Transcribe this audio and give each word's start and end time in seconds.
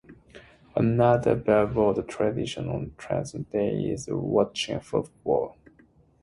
Another 0.75 1.35
beloved 1.35 2.07
tradition 2.09 2.67
on 2.69 2.95
Thanksgiving 2.97 3.45
Day 3.51 3.81
is 3.91 4.07
watching 4.09 4.79
football. 4.79 5.55